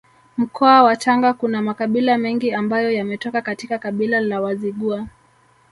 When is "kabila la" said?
3.79-4.41